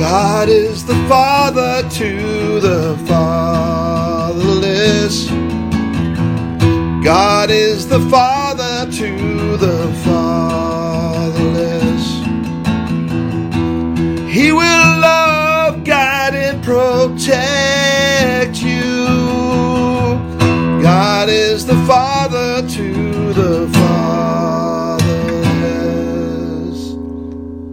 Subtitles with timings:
[0.00, 4.36] God is the father to the fatherless.
[7.04, 9.29] God is the father to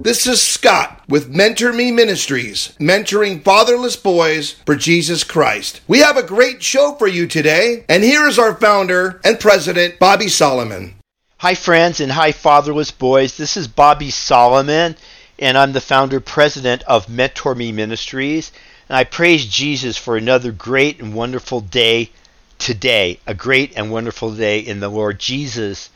[0.08, 5.82] This is Scott with Mentor Me Ministries, mentoring fatherless boys for Jesus Christ.
[5.86, 10.00] We have a great show for you today, and here is our founder and president,
[10.00, 10.96] Bobby Solomon.
[11.40, 13.36] Hi, friends, and hi, fatherless boys.
[13.36, 14.96] This is Bobby Solomon,
[15.40, 18.54] and I'm the founder president of Mentor Me Ministries.
[18.88, 22.12] And I praise Jesus for another great and wonderful day
[22.60, 25.90] today, a great and wonderful day in the Lord Jesus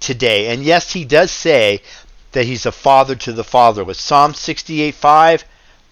[0.00, 0.52] today.
[0.52, 1.80] And yes, he does say
[2.34, 3.98] that he's a father to the fatherless.
[3.98, 5.44] Psalm 68 5,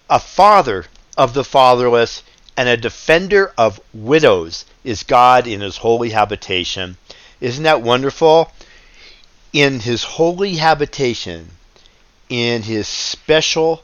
[0.09, 0.85] a father
[1.17, 2.21] of the fatherless
[2.57, 6.97] and a defender of widows is God in his holy habitation.
[7.39, 8.51] Isn't that wonderful?
[9.53, 11.51] In his holy habitation,
[12.27, 13.83] in his special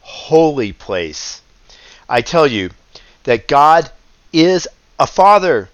[0.00, 1.42] holy place.
[2.08, 2.70] I tell you
[3.24, 3.90] that God
[4.32, 4.66] is
[4.98, 5.68] a father.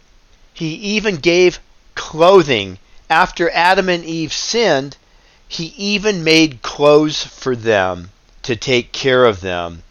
[0.55, 1.61] He even gave
[1.95, 2.79] clothing
[3.09, 4.97] after Adam and Eve sinned.
[5.49, 8.11] He even made clothes for them
[8.43, 9.83] to take care of them.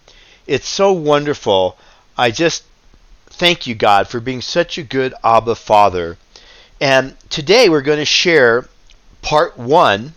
[0.47, 1.77] It's so wonderful.
[2.17, 2.63] I just
[3.27, 6.17] thank you, God, for being such a good Abba Father.
[6.79, 8.67] And today we're going to share
[9.21, 10.13] part one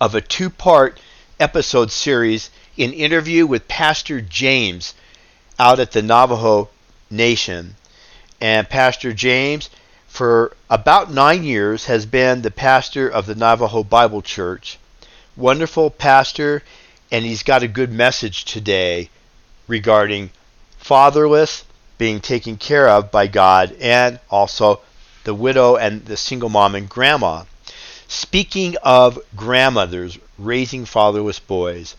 [0.00, 1.00] of a two part
[1.38, 4.94] episode series in interview with Pastor James
[5.58, 6.68] out at the Navajo
[7.10, 7.76] Nation.
[8.40, 9.68] And Pastor James,
[10.10, 14.76] for about nine years, has been the pastor of the Navajo Bible Church.
[15.36, 16.62] Wonderful pastor,
[17.10, 19.08] and he's got a good message today
[19.66, 20.30] regarding
[20.76, 21.64] fatherless
[21.96, 24.80] being taken care of by God and also
[25.24, 27.44] the widow and the single mom and grandma.
[28.08, 31.94] Speaking of grandmothers raising fatherless boys,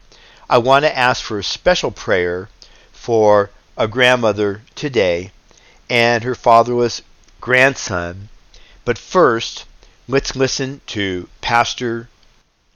[0.50, 2.50] I want to ask for a special prayer
[2.92, 5.32] for a grandmother today
[5.90, 7.02] and her fatherless
[7.42, 8.30] grandson.
[8.86, 9.66] But first,
[10.08, 12.08] let's listen to Pastor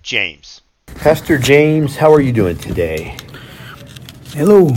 [0.01, 0.61] James.
[0.87, 3.15] Pastor James, how are you doing today?
[4.33, 4.71] Hello,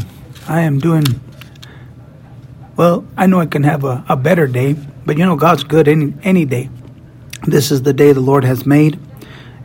[0.47, 1.05] I am doing
[2.77, 3.05] well.
[3.17, 6.15] I know I can have a, a better day, but you know, God's good any,
[6.23, 6.69] any day.
[7.47, 9.01] This is the day the Lord has made,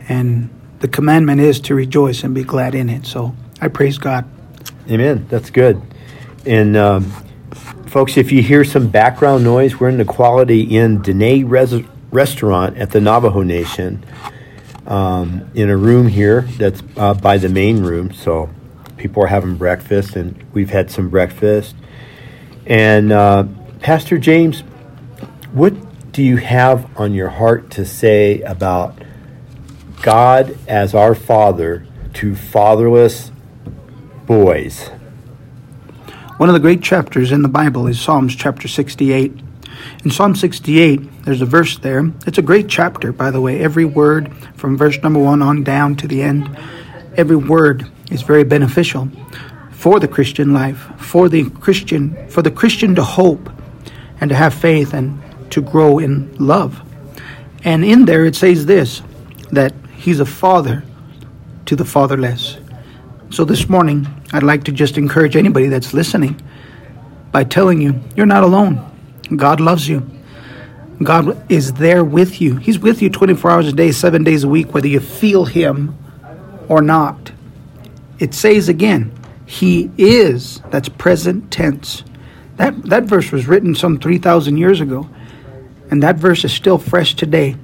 [0.08, 0.48] and
[0.80, 3.06] the commandment is to rejoice and be glad in it.
[3.06, 4.24] So I praise God.
[4.90, 5.26] Amen.
[5.28, 5.80] That's good.
[6.46, 7.12] And um,
[7.94, 12.76] folks, if you hear some background noise, we're in the Quality Inn Dene Res- restaurant
[12.76, 14.04] at the Navajo Nation
[14.88, 18.12] um, in a room here that's uh, by the main room.
[18.12, 18.50] So
[18.96, 21.76] people are having breakfast, and we've had some breakfast.
[22.66, 23.44] And uh,
[23.78, 24.62] Pastor James,
[25.52, 28.98] what do you have on your heart to say about
[30.02, 33.30] God as our Father to fatherless
[34.26, 34.90] boys?
[36.36, 39.32] One of the great chapters in the Bible is Psalms chapter 68.
[40.04, 42.10] In Psalm 68, there's a verse there.
[42.26, 43.60] It's a great chapter, by the way.
[43.60, 46.50] Every word from verse number one on down to the end,
[47.16, 49.08] every word is very beneficial
[49.70, 53.48] for the Christian life, for the Christian, for the Christian to hope
[54.20, 55.22] and to have faith and
[55.52, 56.82] to grow in love.
[57.62, 59.02] And in there it says this
[59.52, 60.82] that he's a father
[61.66, 62.58] to the fatherless.
[63.34, 66.40] So this morning, I'd like to just encourage anybody that's listening
[67.32, 68.78] by telling you you're not alone.
[69.34, 70.08] God loves you.
[71.02, 72.58] God is there with you.
[72.58, 75.98] He's with you 24 hours a day, 7 days a week whether you feel him
[76.68, 77.32] or not.
[78.20, 79.10] It says again,
[79.46, 80.60] he is.
[80.70, 82.04] That's present tense.
[82.58, 85.08] That that verse was written some 3000 years ago.
[85.90, 87.56] And that verse is still fresh today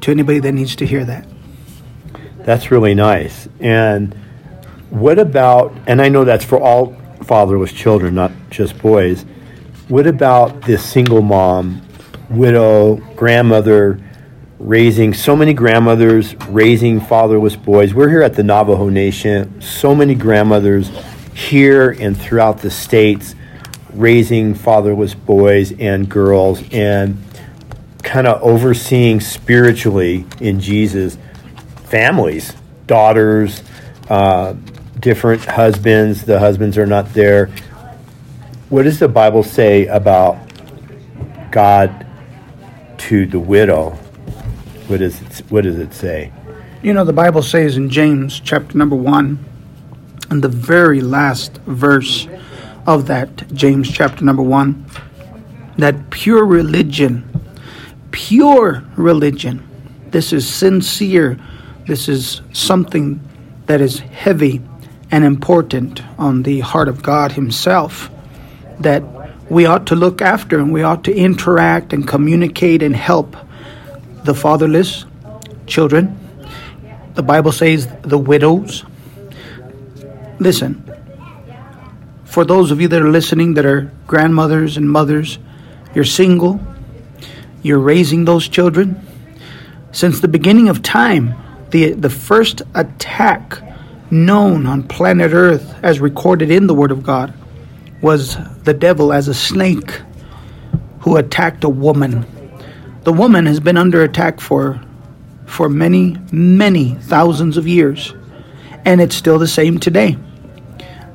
[0.00, 1.28] to anybody that needs to hear that.
[2.38, 3.46] That's really nice.
[3.60, 4.16] And
[4.92, 6.94] what about, and I know that's for all
[7.24, 9.24] fatherless children, not just boys.
[9.88, 11.80] What about this single mom,
[12.28, 13.98] widow, grandmother
[14.58, 17.94] raising so many grandmothers, raising fatherless boys?
[17.94, 20.90] We're here at the Navajo Nation, so many grandmothers
[21.32, 23.34] here and throughout the states
[23.94, 27.16] raising fatherless boys and girls and
[28.02, 31.16] kind of overseeing spiritually in Jesus
[31.86, 32.52] families,
[32.86, 33.62] daughters,
[34.10, 34.54] uh,
[35.02, 36.22] different husbands.
[36.24, 37.50] The husbands are not there.
[38.70, 40.38] What does the Bible say about
[41.50, 42.06] God
[42.98, 43.90] to the widow?
[44.86, 46.32] What does it, what does it say?
[46.82, 49.38] You know, the Bible says in James chapter number 1,
[50.30, 52.26] And the very last verse
[52.86, 54.86] of that, James chapter number 1,
[55.78, 57.28] that pure religion,
[58.10, 59.68] pure religion,
[60.10, 61.38] this is sincere,
[61.86, 63.20] this is something
[63.66, 64.60] that is heavy
[65.12, 68.10] and important on the heart of God Himself
[68.80, 69.04] that
[69.50, 73.36] we ought to look after and we ought to interact and communicate and help
[74.24, 75.04] the fatherless
[75.66, 76.18] children.
[77.14, 78.84] The Bible says the widows.
[80.38, 80.82] Listen,
[82.24, 85.38] for those of you that are listening that are grandmothers and mothers,
[85.94, 86.58] you're single,
[87.62, 89.06] you're raising those children.
[89.92, 91.34] Since the beginning of time,
[91.68, 93.62] the, the first attack
[94.12, 97.32] known on planet Earth, as recorded in the Word of God,
[98.02, 99.90] was the devil as a snake
[101.00, 102.26] who attacked a woman.
[103.04, 104.80] The woman has been under attack for
[105.46, 108.14] for many, many thousands of years,
[108.84, 110.16] and it's still the same today.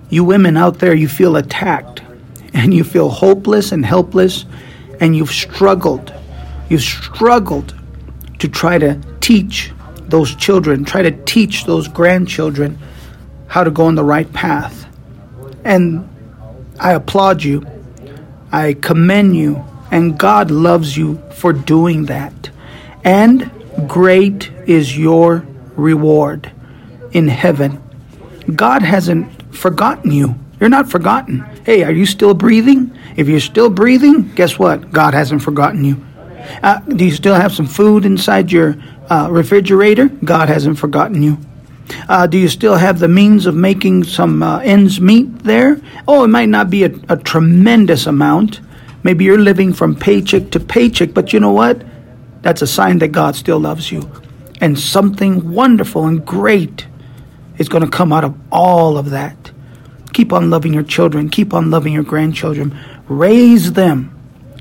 [0.10, 2.02] You women out there, you feel attacked,
[2.54, 4.46] and you feel hopeless and helpless,
[5.00, 6.14] and you've struggled.
[6.70, 7.74] You've struggled
[8.40, 9.72] to try to teach
[10.10, 12.78] those children, try to teach those grandchildren
[13.48, 14.88] how to go on the right path.
[15.64, 16.08] And
[16.80, 17.66] I applaud you.
[18.52, 19.64] I commend you.
[19.92, 22.50] And God loves you for doing that.
[23.04, 23.52] And
[23.88, 25.46] great is your
[25.76, 26.52] reward
[27.12, 27.82] in heaven.
[28.56, 30.36] God hasn't forgotten you.
[30.60, 31.40] You're not forgotten.
[31.66, 32.98] Hey, are you still breathing?
[33.16, 34.92] If you're still breathing, guess what?
[34.92, 36.04] God hasn't forgotten you.
[36.64, 38.76] Uh, do you still have some food inside your
[39.10, 40.08] uh, refrigerator?
[40.08, 41.38] God hasn't forgotten you.
[42.10, 45.80] Uh, do you still have the means of making some uh, ends meet there?
[46.08, 48.60] Oh, it might not be a, a tremendous amount.
[49.04, 51.84] Maybe you're living from paycheck to paycheck, but you know what?
[52.42, 54.10] That's a sign that God still loves you.
[54.60, 56.88] And something wonderful and great
[57.58, 59.52] is going to come out of all of that.
[60.14, 62.78] Keep on loving your children, keep on loving your grandchildren.
[63.08, 64.14] Raise them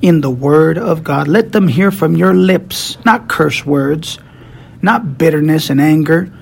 [0.03, 1.29] in the Word of God.
[1.29, 4.19] Let them hear from your lips, not curse words,
[4.83, 6.33] not bitterness and anger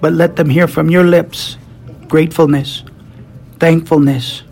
[0.00, 1.56] but let them hear from your lips
[2.08, 2.84] gratefulness,
[3.58, 4.42] thankfulness.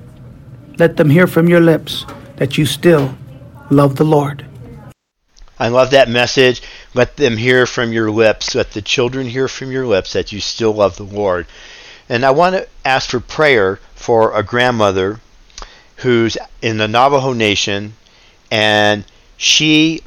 [0.78, 2.06] Let them hear from your lips
[2.36, 3.16] that you still
[3.70, 4.46] love the Lord.
[5.58, 6.62] I love that message.
[6.94, 8.54] Let them hear from your lips.
[8.54, 11.46] Let the children hear from your lips that you still love the Lord.
[12.08, 15.20] And I want to ask for prayer for a grandmother
[15.96, 17.92] who's in the Navajo Nation
[18.50, 19.04] and
[19.36, 20.02] she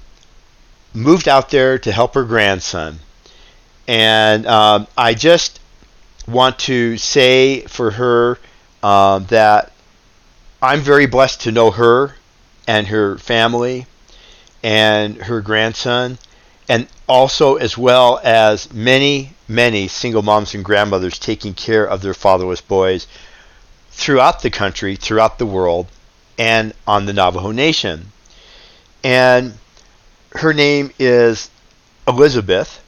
[0.96, 3.00] moved out there to help her grandson.
[3.88, 5.60] And um, I just
[6.28, 8.40] want to say for her
[8.82, 9.72] um, that
[10.62, 12.16] I'm very blessed to know her
[12.68, 13.86] and her family
[14.64, 16.18] and her grandson,
[16.68, 22.16] and also as well as many, many single moms and grandmothers taking care of their
[22.16, 23.06] fatherless boys
[23.92, 25.88] throughout the country, throughout the world,
[26.40, 28.12] and on the Navajo Nation.
[29.04, 29.54] And
[30.36, 31.50] her name is
[32.08, 32.82] Elizabeth,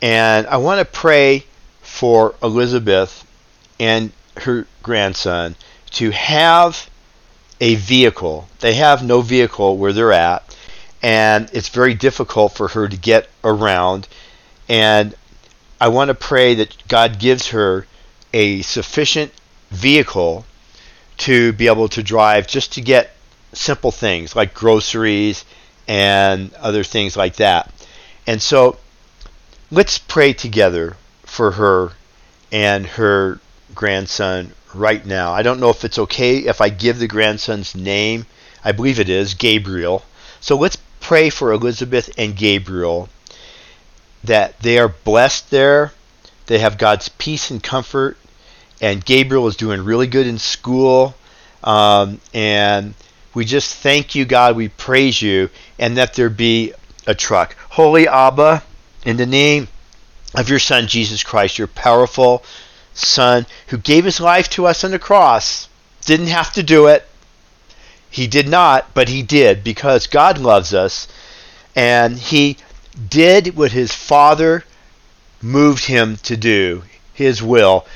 [0.00, 1.44] and I want to pray
[1.82, 3.26] for Elizabeth
[3.80, 5.56] and her grandson
[5.92, 6.88] to have
[7.60, 8.48] a vehicle.
[8.60, 10.56] They have no vehicle where they're at,
[11.02, 14.06] and it's very difficult for her to get around.
[14.68, 15.14] And
[15.80, 17.86] I want to pray that God gives her
[18.32, 19.32] a sufficient
[19.70, 20.44] vehicle
[21.18, 23.16] to be able to drive just to get
[23.52, 25.44] simple things like groceries
[25.88, 27.72] and other things like that.
[28.26, 28.76] And so
[29.70, 31.92] let's pray together for her
[32.52, 33.40] and her
[33.74, 35.32] grandson right now.
[35.32, 38.26] I don't know if it's okay if I give the grandson's name.
[38.62, 40.04] I believe it is Gabriel.
[40.40, 43.08] So let's pray for Elizabeth and Gabriel
[44.24, 45.92] that they are blessed there.
[46.46, 48.18] They have God's peace and comfort.
[48.80, 51.14] And Gabriel is doing really good in school.
[51.64, 52.94] Um, and
[53.34, 54.56] we just thank you, God.
[54.56, 55.50] We praise you.
[55.78, 56.72] And that there be
[57.06, 57.56] a truck.
[57.70, 58.62] Holy Abba,
[59.04, 59.68] in the name
[60.34, 62.42] of your Son, Jesus Christ, your powerful
[62.94, 65.68] Son, who gave his life to us on the cross.
[66.04, 67.06] Didn't have to do it.
[68.10, 71.06] He did not, but he did because God loves us.
[71.76, 72.56] And he
[73.08, 74.64] did what his Father
[75.40, 76.82] moved him to do,
[77.12, 77.86] his will.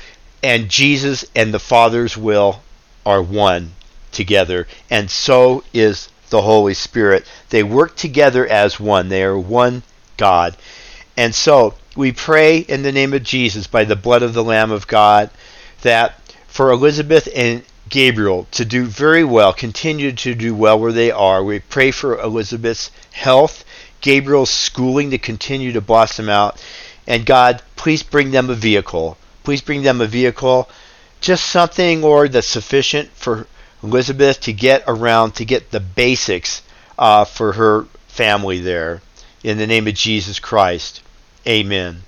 [0.41, 2.61] And Jesus and the Father's will
[3.05, 3.73] are one
[4.13, 4.67] together.
[4.89, 7.25] And so is the Holy Spirit.
[7.49, 9.83] They work together as one, they are one
[10.17, 10.55] God.
[11.15, 14.71] And so we pray in the name of Jesus by the blood of the Lamb
[14.71, 15.29] of God
[15.81, 21.11] that for Elizabeth and Gabriel to do very well, continue to do well where they
[21.11, 21.43] are.
[21.43, 23.63] We pray for Elizabeth's health,
[24.01, 26.63] Gabriel's schooling to continue to blossom out.
[27.05, 29.17] And God, please bring them a vehicle.
[29.43, 30.69] Please bring them a vehicle
[31.23, 33.47] just something, Lord, that's sufficient for
[33.83, 36.61] Elizabeth to get around to get the basics
[36.97, 39.01] uh, for her family there.
[39.43, 41.01] In the name of Jesus Christ,
[41.45, 42.03] Amen.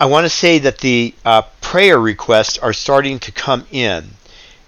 [0.00, 4.10] I want to say that the uh, prayer requests are starting to come in,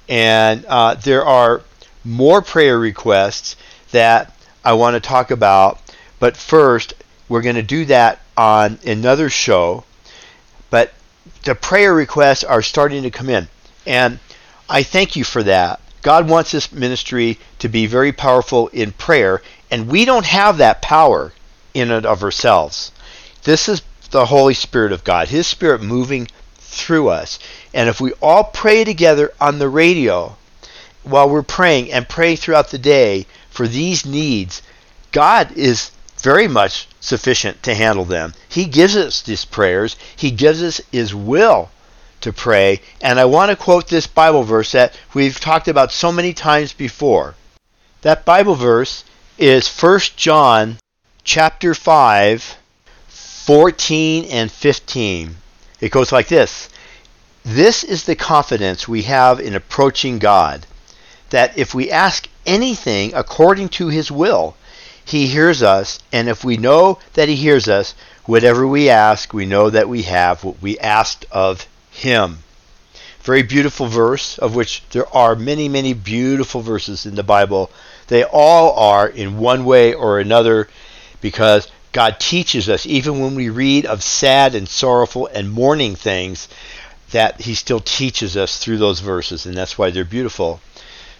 [0.09, 1.63] and uh, there are
[2.05, 3.57] more prayer requests
[3.91, 4.33] that
[4.65, 5.81] I want to talk about.
[6.21, 6.95] But first,
[7.29, 9.85] we're going to do that on another show.
[10.71, 10.93] But
[11.45, 13.49] the prayer requests are starting to come in,
[13.87, 14.19] and
[14.69, 15.81] I thank you for that.
[16.05, 20.83] God wants this ministry to be very powerful in prayer, and we don't have that
[20.83, 21.33] power
[21.73, 22.93] in and of ourselves.
[23.45, 23.81] This is
[24.11, 27.39] the Holy Spirit of God, His Spirit moving through us.
[27.73, 30.37] And if we all pray together on the radio
[31.05, 34.61] while we're praying and pray throughout the day for these needs,
[35.11, 38.35] God is very much sufficient to handle them.
[38.47, 41.71] He gives us these prayers, He gives us His will
[42.25, 42.81] to pray.
[43.01, 46.73] And I want to quote this Bible verse that we've talked about so many times
[46.73, 47.35] before.
[48.03, 49.05] That Bible verse
[49.39, 50.79] is 1 John
[51.23, 52.57] chapter 5
[53.07, 55.37] 14 and 15.
[55.81, 56.71] It goes like this.
[57.45, 60.67] This is the confidence we have in approaching God
[61.29, 64.57] that if we ask anything according to his will,
[65.05, 69.45] he hears us, and if we know that he hears us, whatever we ask, we
[69.45, 72.39] know that we have what we asked of him.
[73.23, 77.71] Very beautiful verse, of which there are many, many beautiful verses in the Bible.
[78.09, 80.69] They all are in one way or another
[81.23, 86.49] because God teaches us, even when we read of sad and sorrowful and mourning things,
[87.13, 90.61] that He still teaches us through those verses, and that's why they're beautiful.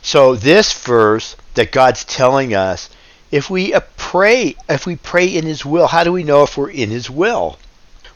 [0.03, 2.91] So, this verse that God's telling us,
[3.31, 6.71] if we pray, if we pray in His will, how do we know if we're
[6.71, 7.57] in His will?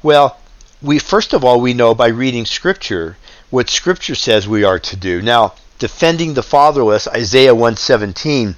[0.02, 0.37] Well,
[0.80, 3.16] we first of all we know by reading scripture
[3.50, 5.20] what scripture says we are to do.
[5.20, 8.54] Now defending the fatherless isaiah 117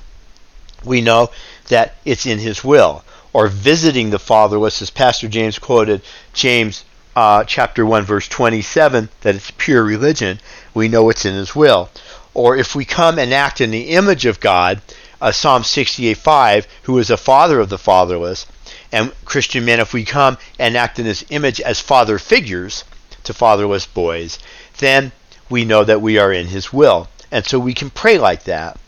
[0.85, 1.31] we know
[1.69, 3.05] that it's in his will.
[3.33, 6.03] Or visiting the fatherless as pastor james quoted
[6.35, 6.85] james
[7.17, 10.41] uh, chapter 1 verse 27 that it's pure religion
[10.75, 11.89] we know it's in his will.
[12.35, 14.83] Or if we come and act in the image of god
[15.23, 18.45] uh, psalm 68 5 who is a father of the fatherless
[18.93, 22.85] and Christian men, if we come and act in this image as father figures
[23.25, 24.39] to fatherless boys,
[24.79, 25.13] then
[25.49, 27.09] we know that we are in His will.
[27.31, 28.79] And so we can pray like that.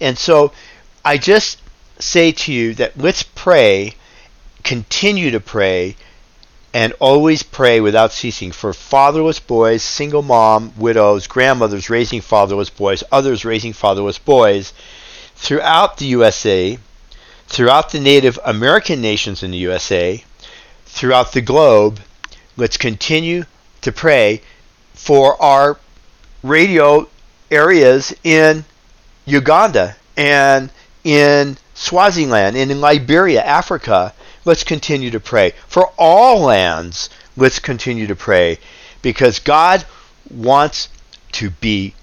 [0.00, 0.52] And so
[1.04, 1.60] I just
[1.98, 3.94] say to you that let's pray,
[4.64, 5.96] continue to pray,
[6.74, 13.04] and always pray without ceasing for fatherless boys, single mom, widows, grandmothers raising fatherless boys,
[13.12, 14.72] others raising fatherless boys
[15.36, 16.78] throughout the USA
[17.52, 20.24] throughout the Native American nations in the USA,
[20.86, 22.00] throughout the globe,
[22.56, 23.44] let's continue
[23.82, 24.40] to pray
[24.94, 25.78] for our
[26.42, 27.06] radio
[27.50, 28.64] areas in
[29.26, 30.70] Uganda and
[31.04, 34.14] in Swaziland and in Liberia, Africa.
[34.46, 35.52] Let's continue to pray.
[35.68, 38.60] For all lands, let's continue to pray
[39.02, 39.84] because God
[40.30, 40.88] wants
[41.32, 41.94] to be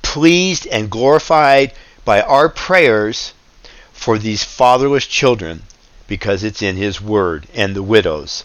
[0.00, 1.74] pleased and glorified
[2.06, 3.33] by our prayers
[4.04, 5.62] for these fatherless children
[6.06, 8.44] because it's in His Word and the widows.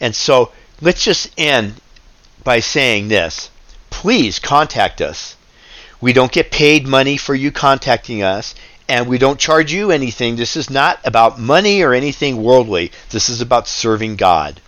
[0.00, 1.80] And so let's just end
[2.44, 3.50] by saying this.
[3.90, 5.34] Please contact us.
[6.00, 8.54] We don't get paid money for you contacting us,
[8.88, 10.36] and we don't charge you anything.
[10.36, 12.92] This is not about money or anything worldly.
[13.10, 14.60] This is about serving God.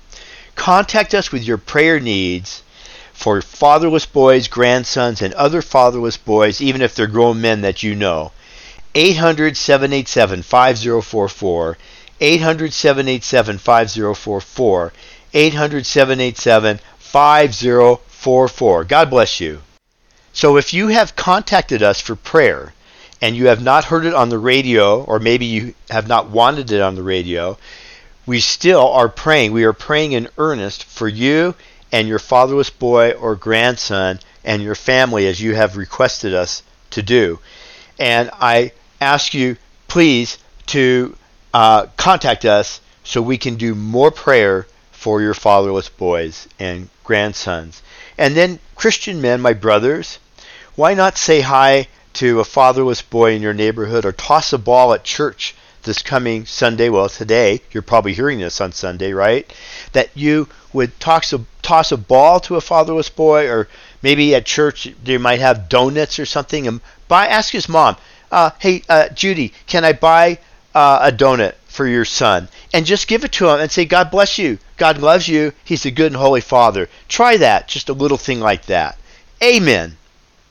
[0.57, 2.65] Contact us with your prayer needs
[3.13, 7.95] for fatherless boys, grandsons, and other fatherless boys, even if they're grown men that you
[7.95, 8.33] know.
[8.99, 11.79] 800 787 5044.
[12.21, 14.93] 800 787 5044.
[15.33, 18.85] 800 787 5044.
[18.85, 19.61] God bless you.
[20.33, 22.75] So if you have contacted us for prayer
[23.23, 26.73] and you have not heard it on the radio, or maybe you have not wanted
[26.73, 27.57] it on the radio,
[28.27, 29.53] we still are praying.
[29.53, 31.55] We are praying in earnest for you
[31.93, 37.01] and your fatherless boy or grandson and your family as you have requested us to
[37.01, 37.39] do.
[38.01, 41.17] And I ask you, please, to
[41.55, 47.83] uh, contact us so we can do more prayer for your fatherless boys and grandsons.
[48.19, 50.19] And then, Christian men, my brothers,
[50.75, 54.93] why not say hi to a fatherless boy in your neighborhood or toss a ball
[54.93, 56.89] at church this coming Sunday?
[56.89, 59.51] Well, today, you're probably hearing this on Sunday, right?
[59.93, 63.69] That you would toss a, toss a ball to a fatherless boy, or
[64.03, 67.97] maybe at church they might have donuts or something, and buy, ask his mom,
[68.31, 70.39] uh, hey, uh, Judy, can I buy
[70.75, 72.49] uh, a donut for your son?
[72.73, 74.59] And just give it to him and say, God bless you.
[74.77, 75.53] God loves you.
[75.65, 76.89] He's a good and holy father.
[77.09, 78.99] Try that, just a little thing like that.
[79.43, 79.97] Amen.